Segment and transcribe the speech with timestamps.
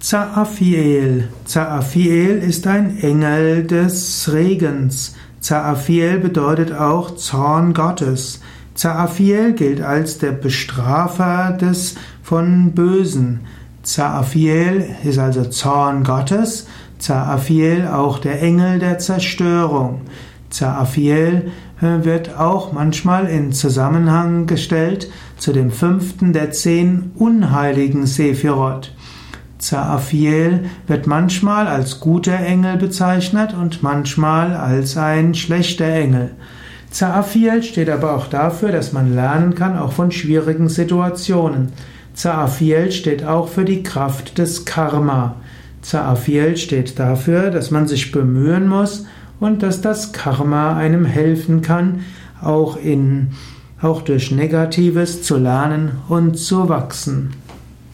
[0.00, 1.28] Zaafiel.
[1.44, 5.14] Zaafiel ist ein Engel des Regens.
[5.40, 8.40] Zaafiel bedeutet auch Zorn Gottes.
[8.74, 13.40] Zaafiel gilt als der Bestrafer des von Bösen.
[13.82, 16.66] Zaafiel ist also Zorn Gottes.
[16.98, 20.00] Zaafiel auch der Engel der Zerstörung.
[20.48, 21.50] Zaafiel
[21.82, 28.94] äh, wird auch manchmal in Zusammenhang gestellt zu dem fünften der zehn unheiligen Sephirot.
[29.60, 36.30] Zaafiel wird manchmal als guter Engel bezeichnet und manchmal als ein schlechter Engel.
[36.90, 41.72] Zaafiel steht aber auch dafür, dass man lernen kann, auch von schwierigen Situationen.
[42.14, 45.36] Zaafiel steht auch für die Kraft des Karma.
[45.82, 49.06] Zaafiel steht dafür, dass man sich bemühen muss
[49.40, 52.00] und dass das Karma einem helfen kann,
[52.42, 53.32] auch in,
[53.80, 57.30] auch durch Negatives zu lernen und zu wachsen.